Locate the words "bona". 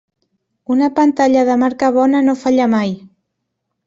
1.97-2.21